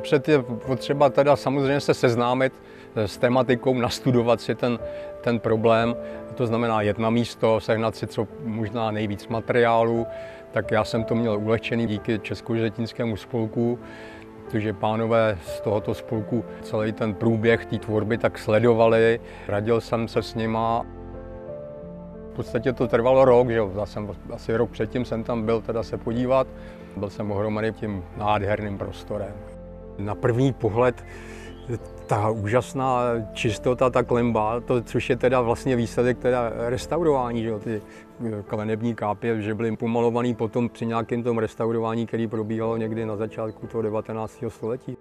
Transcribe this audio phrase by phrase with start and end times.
[0.00, 2.52] Napřed je potřeba teda samozřejmě se seznámit
[2.96, 4.78] s tematikou, nastudovat si ten,
[5.20, 5.96] ten problém.
[6.34, 10.06] To znamená jet na místo, sehnat si co možná nejvíc materiálu.
[10.52, 13.78] Tak já jsem to měl ulehčený díky Českožetinskému spolku,
[14.44, 19.20] protože pánové z tohoto spolku celý ten průběh té tvorby tak sledovali.
[19.48, 20.86] Radil jsem se s nima.
[22.32, 23.60] V podstatě to trvalo rok, že.
[23.78, 26.46] Já jsem asi rok předtím jsem tam byl teda se podívat.
[26.96, 29.59] Byl jsem ohromený tím nádherným prostorem.
[30.00, 31.04] Na první pohled
[32.06, 37.58] ta úžasná čistota, ta klemba, to, což je teda vlastně výsledek teda restaurování, že jo,
[37.58, 37.82] ty
[38.46, 43.66] klenební kápě, že byly pomalovaný potom při nějakém tom restaurování, který probíhalo někdy na začátku
[43.66, 44.44] toho 19.
[44.48, 44.96] století.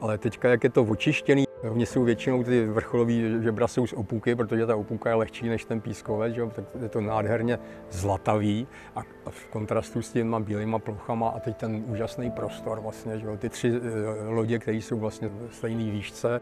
[0.00, 4.34] Ale teďka, jak je to očištěný, Oni jsou většinou ty vrcholové žebra jsou z opůky,
[4.34, 6.46] protože ta opůka je lehčí než ten pískovec, že?
[6.46, 7.58] tak je to nádherně
[7.90, 13.26] zlatavý a v kontrastu s těma bílýma plochama a teď ten úžasný prostor vlastně, že?
[13.38, 16.40] ty tři eh, lodě, které jsou vlastně v stejné výšce.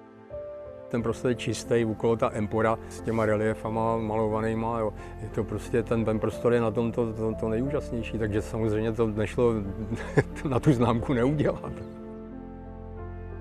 [0.88, 4.92] Ten prostor je čistý, okolo ta empora s těma reliefama malovanýma, jo.
[5.22, 8.92] Je to prostě, ten, ten prostor je na tom to, to, to nejúžasnější, takže samozřejmě
[8.92, 9.52] to nešlo
[10.48, 11.97] na tu známku neudělat.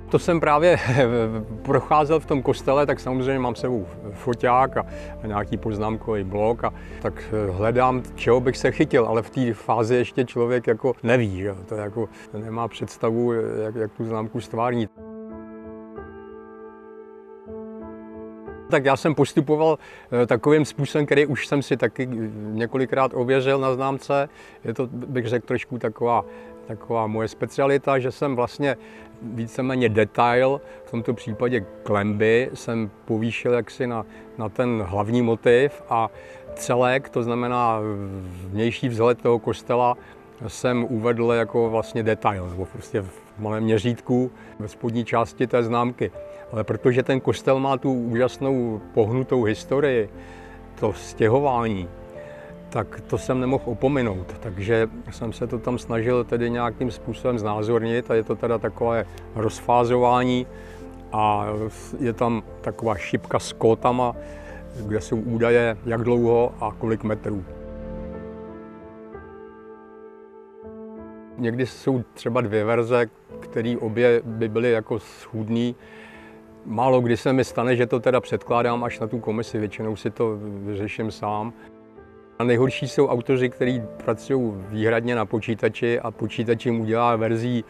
[0.10, 0.80] To jsem právě
[1.62, 4.86] procházel v tom kostele, tak samozřejmě mám sebou foťák a,
[5.26, 9.96] nějaký poznámkový blok a tak eh, hledám, čeho bych se chytil, ale v té fázi
[9.96, 11.56] ještě člověk jako neví, že?
[11.66, 14.92] to jako nemá představu, jak, jak tu známku stvárnit.
[18.70, 19.78] Tak já jsem postupoval
[20.12, 24.30] eh, takovým způsobem, který už jsem si taky několikrát ověřil na známce.
[24.64, 26.26] Je to, bych řekl, trošku taková,
[26.68, 28.78] taková moje specialita, že jsem vlastně
[29.22, 34.06] víceméně detail, v tomto případě klemby, jsem povýšil jaksi na,
[34.38, 36.10] na ten hlavní motiv a
[36.56, 37.80] celek, to znamená
[38.48, 39.98] vnější vzhled toho kostela,
[40.48, 46.12] jsem uvedl jako vlastně detail, nebo prostě v malém měřítku ve spodní části té známky.
[46.52, 50.10] Ale protože ten kostel má tu úžasnou pohnutou historii,
[50.80, 51.90] to stěhování,
[52.70, 54.36] tak to jsem nemohl opominout.
[54.40, 59.06] Takže jsem se to tam snažil tedy nějakým způsobem znázornit a je to teda takové
[59.36, 60.48] rozfázování
[61.12, 61.48] a
[62.00, 64.16] je tam taková šipka s kótama,
[64.86, 67.46] kde jsou údaje, jak dlouho a kolik metrů.
[71.38, 73.06] Někdy jsou třeba dvě verze,
[73.40, 75.74] které obě by byly jako schůdné.
[76.66, 80.10] Málo kdy se mi stane, že to teda předkládám až na tu komisi, většinou si
[80.10, 81.54] to vyřeším sám.
[82.40, 87.66] A nejhorší jsou autoři, kteří pracují výhradně na počítači a počítač jim udělá verzí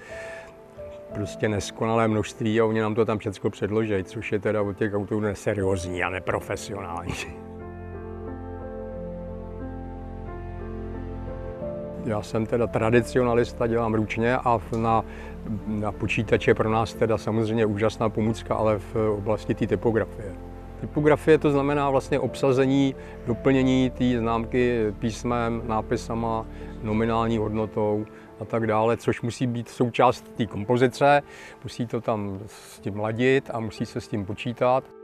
[1.13, 4.93] prostě neskonalé množství a oni nám to tam všechno předloží, což je teda od těch
[4.93, 7.13] autorů neseriózní a neprofesionální.
[12.05, 15.05] Já jsem teda tradicionalista, dělám ručně a na,
[15.67, 20.56] na počítače pro nás teda samozřejmě úžasná pomůcka, ale v oblasti té typografie.
[20.81, 22.95] Typografie to znamená vlastně obsazení,
[23.27, 26.45] doplnění té známky písmem, nápisama,
[26.83, 28.05] nominální hodnotou
[28.39, 31.21] a tak dále, což musí být součást té kompozice,
[31.63, 34.96] musí to tam s tím ladit a musí se s tím počítat.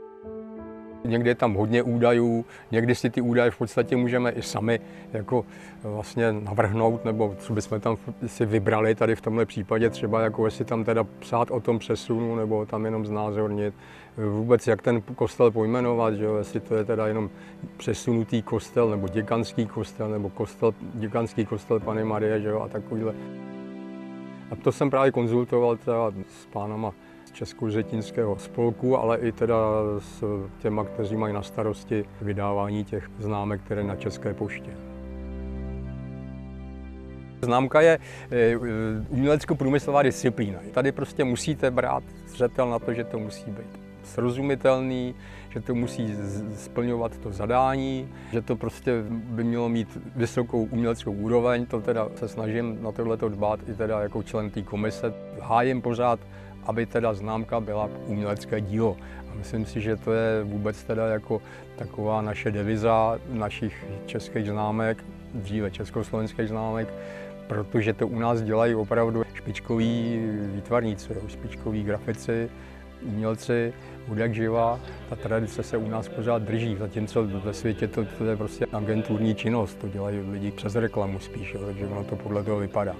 [1.04, 4.80] Někdy je tam hodně údajů, někdy si ty údaje v podstatě můžeme i sami
[5.12, 5.44] jako
[5.82, 10.64] vlastně navrhnout, nebo co bychom tam si vybrali tady v tomhle případě, třeba jako jestli
[10.64, 13.74] tam teda psát o tom přesunu, nebo tam jenom znázornit,
[14.16, 17.30] vůbec jak ten kostel pojmenovat, že jo, jestli to je teda jenom
[17.76, 23.14] přesunutý kostel, nebo děkanský kostel, nebo kostel, děkanský kostel Pany Marie, že jo, a takovýhle.
[24.50, 26.92] A to jsem právě konzultoval teda s pánama
[27.34, 29.56] Českořetinského spolku, ale i teda
[29.98, 30.24] s
[30.58, 34.70] těma, kteří mají na starosti vydávání těch známek, které na České poště.
[37.42, 37.98] Známka je
[39.08, 40.58] umělecko-průmyslová disciplína.
[40.72, 45.14] Tady prostě musíte brát zřetel na to, že to musí být srozumitelný,
[45.50, 46.14] že to musí
[46.54, 52.28] splňovat to zadání, že to prostě by mělo mít vysokou uměleckou úroveň, to teda se
[52.28, 55.14] snažím na tohle dbát i teda jako člen té komise.
[55.40, 56.20] Hájím pořád
[56.66, 58.96] aby teda známka byla umělecké dílo.
[59.32, 61.42] A myslím si, že to je vůbec teda jako
[61.76, 66.88] taková naše deviza našich českých známek, dříve československých známek,
[67.46, 70.20] protože to u nás dělají opravdu špičkoví
[70.54, 72.50] výtvarníci, špičkoví grafici,
[73.02, 73.72] umělci,
[74.14, 74.80] jak živá.
[75.08, 79.34] Ta tradice se u nás pořád drží, zatímco ve světě to, to je prostě agenturní
[79.34, 82.96] činnost, to dělají lidi přes reklamu spíš, takže ono to podle toho vypadá.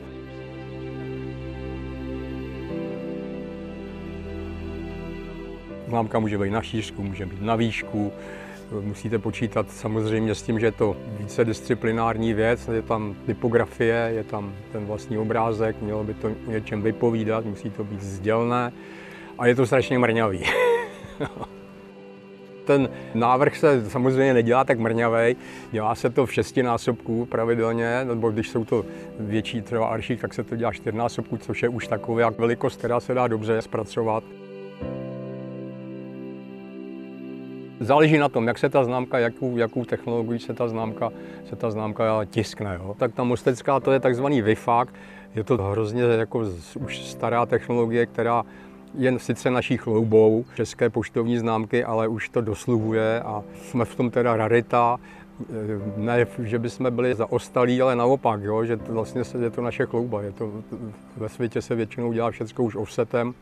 [5.89, 8.13] Známka může být na šířku, může být na výšku,
[8.81, 14.25] Musíte počítat samozřejmě s tím, že je to více disciplinární věc, je tam typografie, je
[14.25, 18.73] tam ten vlastní obrázek, mělo by to něčem vypovídat, musí to být sdělné
[19.39, 20.45] a je to strašně mrňavý.
[22.65, 25.37] Ten návrh se samozřejmě nedělá tak mrňavej,
[25.73, 28.85] dělá se to v šestinásobku pravidelně, nebo když jsou to
[29.21, 33.15] větší třeba aršík, tak se to dělá čtyřnásobku, což je už taková velikost, která se
[33.15, 34.25] dá dobře zpracovat.
[37.81, 41.11] Záleží na tom, jak se ta známka, jakou, jakou technologii se ta známka,
[41.49, 42.79] se ta známka tiskne.
[42.83, 42.95] Jo.
[42.99, 44.89] Tak ta mostecká to je takzvaný VIFAK,
[45.35, 46.45] je to hrozně jako
[46.81, 48.45] už stará technologie, která
[48.95, 54.11] jen sice naší chloubou české poštovní známky, ale už to dosluhuje a jsme v tom
[54.11, 54.97] teda rarita.
[55.97, 60.23] Ne, že bychom byli zaostalí, ale naopak, jo, že to vlastně je to naše chlouba.
[60.23, 60.53] Je to,
[61.17, 63.35] ve světě se většinou dělá všechno už offsetem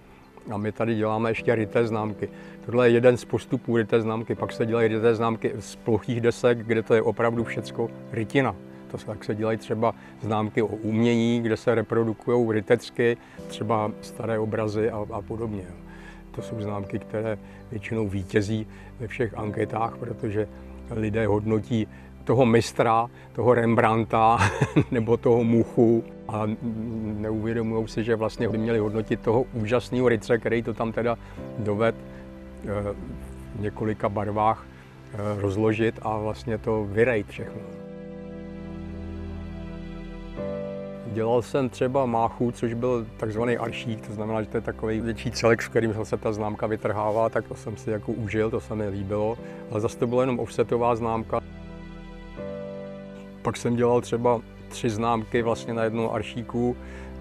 [0.50, 2.28] a my tady děláme ještě ryté známky.
[2.66, 4.34] Tohle je jeden z postupů ryté známky.
[4.34, 8.54] Pak se dělají ryté známky z plochých desek, kde to je opravdu všecko rytina.
[8.90, 13.16] To se, tak se dělají třeba známky o umění, kde se reprodukují rytecky,
[13.46, 15.64] třeba staré obrazy a, a podobně.
[16.30, 17.38] To jsou známky, které
[17.70, 18.66] většinou vítězí
[19.00, 20.48] ve všech anketách, protože
[20.90, 21.88] lidé hodnotí
[22.24, 24.38] toho mistra, toho Rembrandta
[24.90, 26.46] nebo toho muchu a
[27.02, 31.18] neuvědomují si, že vlastně by měli hodnotit toho úžasného ryce, který to tam teda
[31.58, 32.68] doved eh,
[33.56, 37.60] v několika barvách eh, rozložit a vlastně to vyrejt všechno.
[41.12, 45.30] Dělal jsem třeba máchu, což byl takzvaný aršík, to znamená, že to je takový větší
[45.30, 48.74] celek, s kterým se ta známka vytrhává, tak to jsem si jako užil, to se
[48.74, 49.38] mi líbilo,
[49.70, 51.40] ale zase to byla jenom offsetová známka.
[53.42, 54.40] Pak jsem dělal třeba
[54.72, 56.76] tři známky vlastně na jednom aršíku,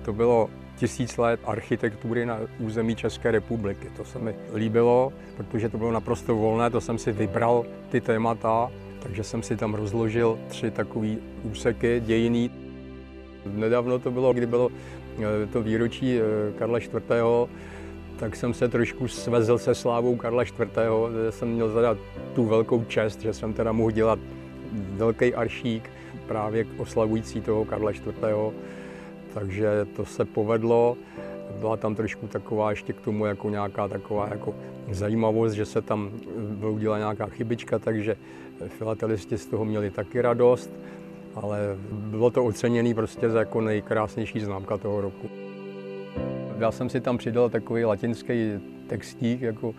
[0.06, 3.88] to bylo tisíc let architektury na území České republiky.
[3.98, 8.72] To se mi líbilo, protože to bylo naprosto volné, to jsem si vybral ty témata,
[9.00, 12.52] takže jsem si tam rozložil tři takové úseky dějiný.
[13.46, 14.70] Nedávno to bylo, kdy bylo
[15.20, 16.24] eh, to výročí eh,
[16.58, 16.92] Karla IV.,
[18.20, 20.78] tak jsem se trošku svezl se slávou Karla IV.,
[21.14, 21.98] že jsem měl zadat
[22.34, 24.20] tu velkou čest, že jsem teda mohl dělat
[24.74, 25.90] velký aršík
[26.32, 28.08] právě oslavující toho Karla IV.
[29.34, 30.98] Takže to se povedlo.
[31.60, 34.56] Byla tam trošku taková ještě k tomu jako nějaká taková jako
[34.92, 36.12] zajímavost, že se tam
[36.70, 38.16] udělala nějaká chybička, takže
[38.68, 40.72] filatelisti z toho měli taky radost
[41.36, 45.30] ale bylo to oceněné prostě za jako nejkrásnější známka toho roku.
[46.60, 48.60] Já jsem si tam přidal takový latinský
[48.92, 49.74] textík, jako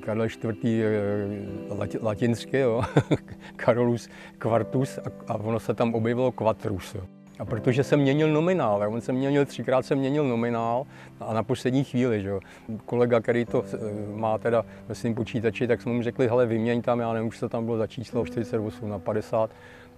[0.00, 0.44] Karel IV.
[0.64, 2.82] Eh, latinsky, jo.
[3.64, 4.08] Carolus
[4.38, 4.98] Quartus
[5.28, 6.94] a, ono se tam objevilo Quatrus.
[6.94, 7.02] Jo.
[7.38, 10.86] A protože jsem měnil nominál, on se měnil, třikrát jsem měnil nominál
[11.20, 12.40] a na poslední chvíli, že jo.
[12.86, 13.78] Kolega, který to eh,
[14.14, 17.40] má teda ve svém počítači, tak jsme mu řekli, hele, vyměň tam, já nevím, už
[17.40, 19.50] to tam bylo za číslo 48 na 50,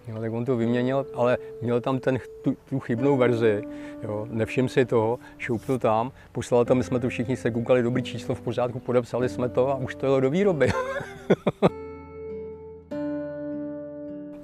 [0.09, 3.63] Jo, tak on to vyměnil, ale měl tam ten, tu, tu chybnou verzi,
[4.03, 8.03] jo, nevšiml si toho, šoupnul tam, poslal tam, my jsme to všichni se koukali, dobrý
[8.03, 10.69] číslo v pořádku, podepsali jsme to a už to jelo do výroby.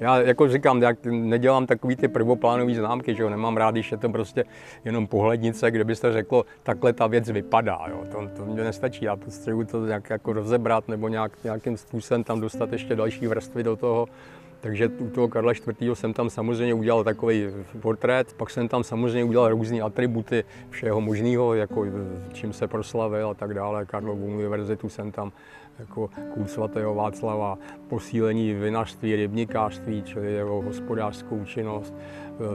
[0.00, 3.98] Já jako říkám, já nedělám takový ty prvoplánové známky, že jo, nemám rád, když je
[3.98, 4.44] to prostě
[4.84, 8.04] jenom pohlednice, kde byste řeklo, takhle ta věc vypadá, jo.
[8.12, 12.40] To, to mě nestačí, já potřebuji to nějak jako rozebrat nebo nějak, nějakým způsobem tam
[12.40, 14.06] dostat ještě další vrstvy do toho,
[14.60, 15.98] takže u toho Karla IV.
[15.98, 17.46] jsem tam samozřejmě udělal takový
[17.80, 21.86] portrét, pak jsem tam samozřejmě udělal různé atributy všeho možného, jako
[22.32, 23.86] čím se proslavil a tak dále.
[23.86, 25.32] Karlovu univerzitu jsem tam
[25.78, 31.94] jako kult svatého Václava, posílení vinařství, rybníkářství, čili jeho hospodářskou činnost,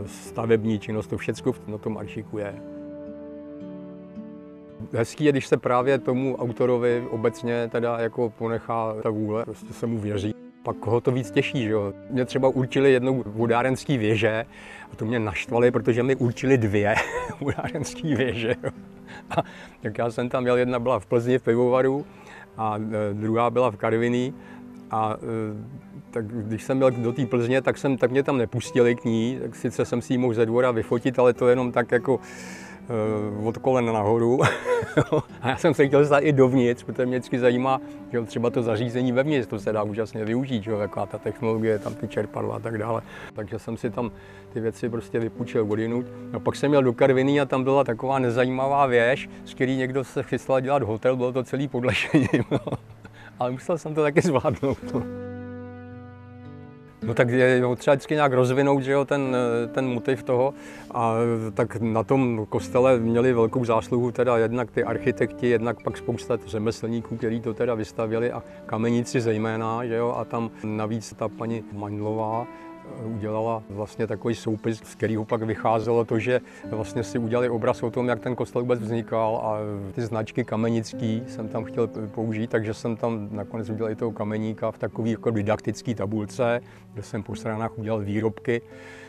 [0.06, 2.56] stavební činnost, to všechno na tom aršiku je.
[4.94, 9.88] Hezký je, když se právě tomu autorovi obecně teda jako ponechá ta vůle, prostě se
[9.88, 11.64] mu věří pak koho to víc těší.
[11.64, 11.94] Že jo?
[12.10, 14.46] Mě třeba určili jednou vodárenský věže
[14.92, 16.96] a to mě naštvali, protože mi určili dvě
[17.40, 18.56] vodárenské věže.
[18.64, 18.70] Jo?
[19.30, 19.44] A,
[19.82, 22.06] tak já jsem tam jel, jedna byla v Plzni v pivovaru
[22.58, 24.34] a e, druhá byla v Karviní.
[24.92, 28.96] A e, tak když jsem byl do té Plzně, tak, jsem, tak mě tam nepustili
[28.96, 31.92] k ní, tak sice jsem si ji mohl ze dvora vyfotit, ale to jenom tak
[31.92, 32.20] jako
[33.44, 34.40] od kolen nahoru.
[35.42, 38.64] a já jsem se chtěl dostat i dovnitř, protože mě vždycky zajímá, že třeba to
[38.64, 42.60] zařízení vevnitř, to se dá úžasně využít, že jaká ta technologie, tam ty čerpadla a
[42.60, 43.02] tak dále.
[43.34, 44.12] Takže jsem si tam
[44.54, 46.06] ty věci prostě vypůjčil odinut.
[46.32, 50.04] No pak jsem měl do Karviny a tam byla taková nezajímavá věž, z který někdo
[50.04, 52.28] se chystal dělat hotel, bylo to celý podlešení.
[53.40, 54.78] Ale musel jsem to taky zvládnout.
[57.06, 57.14] No.
[57.14, 59.38] Tak je třeba vždycky nějak rozvinout že jo, ten,
[59.72, 60.54] ten motiv toho
[60.92, 61.16] a
[61.54, 67.18] tak na tom kostele měli velkou zásluhu teda jednak ty architekti, jednak pak spousta řemeslníků,
[67.18, 72.48] kteří to teda vystavěli a kameníci zejména, že jo, a tam navíc ta paní Mandlová,
[73.04, 77.92] udělala vlastně takový soupis, z kterého pak vycházelo to, že vlastně si udělali obraz o
[77.92, 79.58] tom, jak ten kostel vůbec vznikal a
[79.96, 84.72] ty značky kamenický jsem tam chtěl použít, takže jsem tam nakonec udělal i toho kameníka
[84.72, 86.62] v takové jako didaktické tabulce,
[86.94, 88.62] kde jsem po stranách udělal výrobky,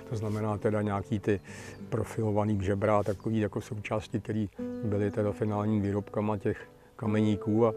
[0.09, 1.41] to znamená teda nějaký ty
[1.89, 4.47] profilovaný žebra, takový jako součásti, které
[4.85, 7.75] byly teda finálním výrobkama těch kameníků a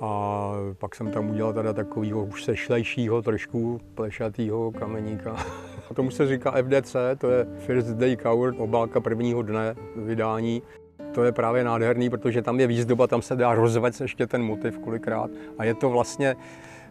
[0.00, 5.36] a pak jsem tam udělal teda takového už sešlejšího, trošku plešatýho kameníka.
[5.90, 10.62] A tomu se říká FDC, to je First Day Cover, obálka prvního dne vydání.
[11.14, 14.78] To je právě nádherný, protože tam je výzdoba, tam se dá rozvést ještě ten motiv
[14.78, 15.30] kolikrát.
[15.58, 16.36] A je to vlastně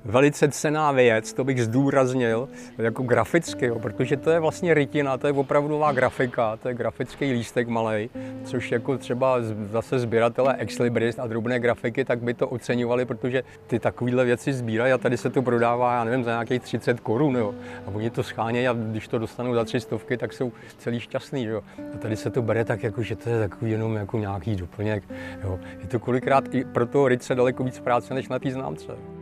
[0.05, 5.27] velice cená věc, to bych zdůraznil, jako graficky, jo, protože to je vlastně rytina, to
[5.27, 8.09] je opravdová grafika, to je grafický lístek malý,
[8.43, 9.37] což jako třeba
[9.71, 14.93] zase sběratele Exlibris a drobné grafiky, tak by to oceňovali, protože ty takovéhle věci sbírají
[14.93, 17.55] a tady se to prodává, já nevím, za nějakých 30 korun, jo.
[17.87, 21.43] A oni to schánějí a když to dostanou za tři stovky, tak jsou celý šťastný,
[21.43, 21.61] jo.
[21.95, 25.03] A tady se to bere tak, jako, že to je takový jenom jako nějaký doplněk,
[25.43, 25.59] jo.
[25.81, 29.18] Je to kolikrát i pro toho ryce daleko víc práce, než na té známce.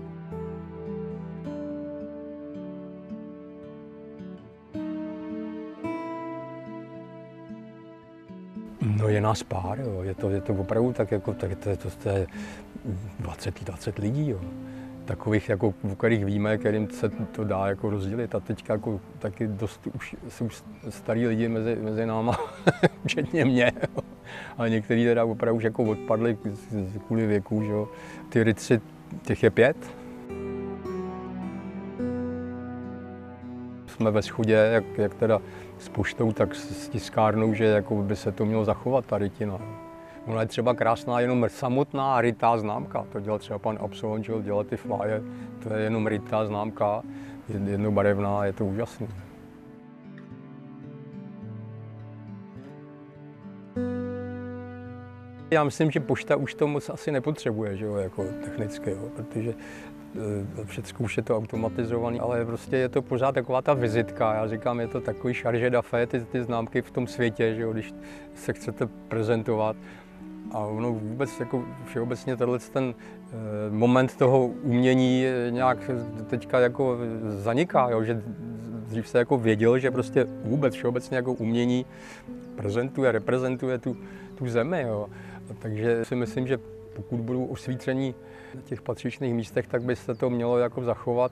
[9.08, 10.04] No je nás pár, jo.
[10.04, 12.28] Je, to, je to opravdu tak, jako, tak to, to, to je
[13.20, 14.30] 20, 20 lidí.
[14.30, 14.40] Jo.
[15.06, 18.36] Takových, jako, o kterých víme, kterým se to dá jako rozdělit.
[18.36, 20.50] A teďka jako, taky dost už jsou
[20.90, 22.38] starý lidi mezi, mezi náma,
[23.06, 23.72] včetně mě.
[23.76, 24.04] Jo.
[24.58, 26.38] A někteří teda opravdu už jako odpadli
[27.08, 27.64] kvůli věku.
[27.64, 27.90] Že jo.
[28.30, 28.82] Ty ryci,
[29.22, 29.78] těch je pět,
[34.08, 35.42] jsme ve schodě, jak, jak teda
[35.80, 39.60] s poštou, tak s tiskárnou, že jako by se to mělo zachovat, ta rytina.
[40.26, 43.06] Ona je třeba krásná jenom samotná rytá známka.
[43.12, 45.22] To dělal třeba pan absolvent, že dělal ty flye,
[45.64, 47.04] to je jenom rytá známka,
[47.50, 49.08] jednobarevná, je to úžasné.
[55.52, 59.54] Já myslím, že pošta už to moc asi nepotřebuje, že jo, jako technicky, jo, protože
[60.66, 64.34] všechno už je to automatizované, ale prostě je to pořád taková ta vizitka.
[64.34, 67.74] Já říkám, je to takový charge d'affaires, ty, ty známky v tom světě, že jo,
[67.74, 67.94] když
[68.36, 69.76] se chcete prezentovat.
[70.52, 73.34] A ono vůbec jako všeobecně tenhle ten eh,
[73.70, 75.92] moment toho umění nějak
[76.28, 76.98] teďka jako
[77.30, 78.22] zaniká, jo, že
[78.88, 81.86] dřív se jako věděl, že prostě vůbec všeobecně jako umění
[82.56, 83.98] prezentuje, reprezentuje tu,
[84.36, 84.82] tu zemi.
[84.82, 85.08] Jo.
[85.60, 86.60] Takže si myslím, že
[86.94, 88.16] pokud budou osvícení
[88.64, 91.32] těch patřičných místech, tak by se to mělo jako zachovat.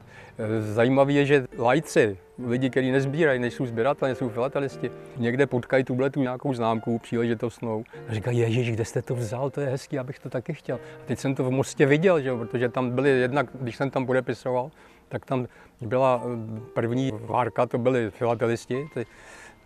[0.59, 2.17] Zajímavé je, že lajci,
[2.47, 8.13] lidi, kteří nezbírají, nejsou sběratelé, nejsou filatelisti, někde potkají tuhle tu nějakou známku příležitostnou a
[8.13, 10.75] říkají, ježiš, kde jste to vzal, to je hezký, abych to taky chtěl.
[10.75, 13.89] A teď jsem to v Mostě viděl, že jo, protože tam byly jednak, když jsem
[13.89, 14.71] tam podepisoval,
[15.09, 15.47] tak tam
[15.81, 19.05] byla eh, první várka, to byli filatelisti, ty,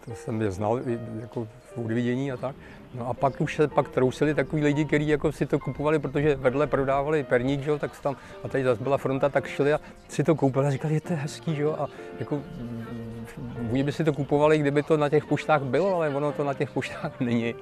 [0.05, 0.79] to jsem je znal
[1.21, 2.55] jako v a tak.
[2.93, 6.35] No a pak už se pak trousili takový lidi, kteří jako si to kupovali, protože
[6.35, 9.79] vedle prodávali perník, že jo, tak tam, a tady zase byla fronta, tak šli a
[10.07, 11.87] si to koupili a říkali, je to hezký, že jo, a
[12.19, 16.31] jako mm, oni by si to kupovali, kdyby to na těch poštách bylo, ale ono
[16.31, 17.55] to na těch poštách není.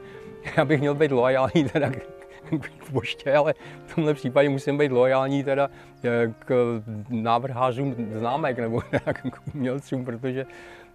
[0.57, 1.91] Já bych měl být loajální teda
[2.59, 3.53] k poště, ale
[3.85, 5.69] v tomhle případě musím být loajální teda
[6.03, 8.81] eh, k návrhářům známek nebo
[9.31, 10.45] k umělcům, protože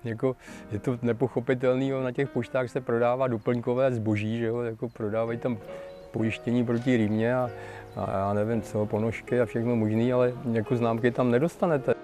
[0.04, 0.36] jako,
[0.72, 5.58] je to nepochopitelný, na těch poštách se prodává doplňkové zboží, že jo, jako prodávají tam
[6.10, 7.50] pojištění proti rýmě a,
[7.96, 11.94] a já nevím co, ponožky a všechno možné, ale jako známky tam nedostanete.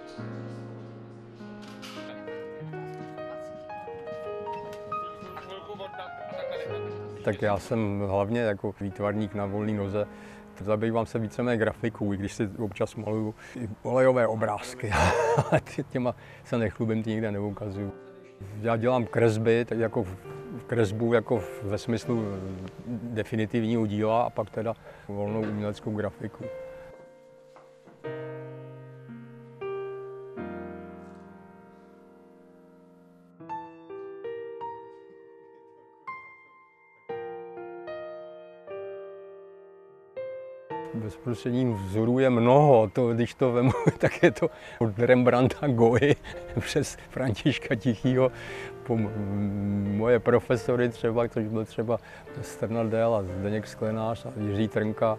[7.25, 10.07] Tak já jsem hlavně jako výtvarník na volné noze,
[10.61, 13.35] Zabývám se víceméně grafikou, i když si občas maluju
[13.83, 14.91] olejové obrázky,
[15.51, 15.61] ale
[15.91, 17.93] těma se nechlubím, ty nikde neukazuju.
[18.61, 20.07] Já dělám kresby, tak jako
[20.67, 22.25] kresbu jako ve smyslu
[22.87, 24.75] definitivního díla a pak teda
[25.09, 26.45] volnou uměleckou grafiku.
[40.95, 42.91] Bezprostředním vzorů je mnoho.
[42.93, 46.17] To, když to vemu, tak je to od Rembrandta Goy
[46.61, 48.33] přes Františka Tichýho
[48.83, 48.99] po
[49.97, 51.99] moje profesory třeba, což byl třeba
[52.43, 55.17] Sternadel a Zdeněk Sklenář a Jiří Trnka.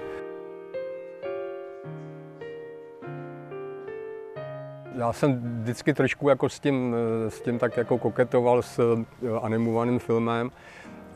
[4.95, 6.95] Já jsem vždycky trošku jako s tím,
[7.29, 10.51] s tím tak jako koketoval s eh, animovaným filmem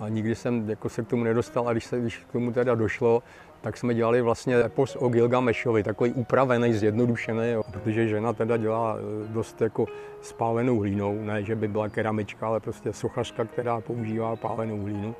[0.04, 2.76] a nikdy jsem jako se k tomu nedostal a když se když k tomu teda
[2.76, 3.24] došlo,
[3.62, 7.64] tak jsme dělali vlastně epos o Gilgamešovi, takový upravený, zjednodušený, jo.
[7.72, 9.86] protože žena teda dělá eh, dost jako
[10.22, 15.16] spálenou hlínou, ne, že by byla keramička, ale prostě sochařka, která používá pálenou hlínu.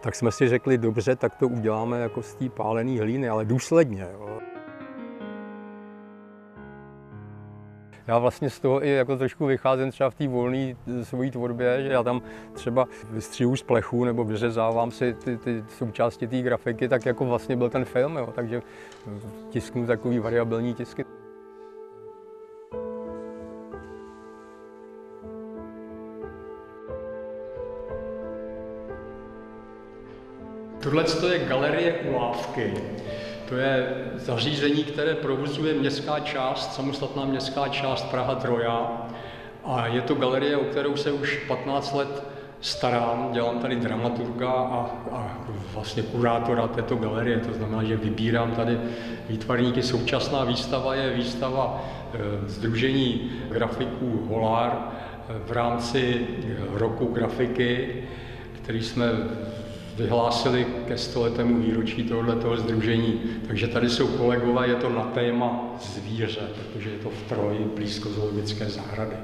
[0.00, 4.08] Tak jsme si řekli, dobře, tak to uděláme jako z té pálené hlíny, ale důsledně.
[4.12, 4.40] Jo.
[8.06, 11.82] Já vlastně z toho i jako trošku vycházím třeba v té volné eh, svojí tvorbě,
[11.82, 16.88] že já tam třeba vystřihu z plechu nebo vyřezávám si ty, ty součásti té grafiky,
[16.88, 18.62] tak jako vlastně byl ten film, jo, takže
[19.50, 21.04] tisknu takový variabilní tisky.
[30.84, 32.74] Tohle je galerie Ulávky.
[33.48, 39.06] To je zařízení, které provozuje městská část, samostatná městská část Praha Troja.
[39.64, 42.22] A je to galerie, o kterou se už 15 let
[42.60, 45.38] starám, dělám tady dramaturga a, a
[45.74, 48.78] vlastně kurátora této galerie, to znamená, že vybírám tady
[49.28, 49.82] výtvarníky.
[49.82, 51.84] Současná výstava je výstava
[52.14, 56.26] e, Združení grafiků Holár e, v rámci
[56.72, 58.02] roku grafiky,
[58.52, 59.06] který jsme
[59.96, 63.20] vyhlásili ke stoletému výročí tohoto združení.
[63.46, 68.08] Takže tady jsou kolegové, je to na téma zvíře, protože je to v Troji blízko
[68.08, 69.16] zoologické zahrady.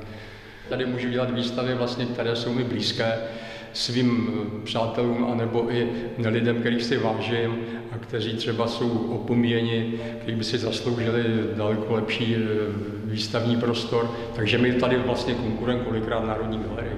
[0.69, 3.19] Tady můžu dělat výstavy, vlastně, které jsou mi blízké
[3.73, 7.57] svým eh, přátelům anebo i lidem, kterých si vážím
[7.93, 11.25] a kteří třeba jsou opomíjeni, kteří by si zasloužili
[11.57, 12.41] daleko lepší eh,
[13.05, 14.11] výstavní prostor.
[14.37, 16.97] Takže my tady vlastně konkurujeme kolikrát Národní galerii.